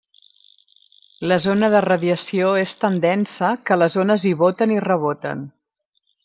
La 1.31 1.35
zona 1.43 1.69
de 1.75 1.81
radiació 1.85 2.47
és 2.63 2.73
tan 2.85 2.97
densa 3.05 3.51
que 3.69 3.79
les 3.83 3.99
ones 4.05 4.27
hi 4.31 4.33
boten 4.41 4.75
i 4.79 4.83
reboten. 4.91 5.47